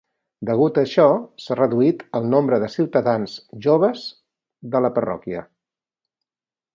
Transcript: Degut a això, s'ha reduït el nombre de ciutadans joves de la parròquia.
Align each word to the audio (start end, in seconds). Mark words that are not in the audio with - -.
Degut 0.49 0.77
a 0.79 0.83
això, 0.87 1.03
s'ha 1.43 1.57
reduït 1.59 1.99
el 2.19 2.25
nombre 2.31 2.59
de 2.63 2.71
ciutadans 2.77 3.35
joves 3.67 4.07
de 4.75 4.85
la 4.87 4.95
parròquia. 4.97 5.45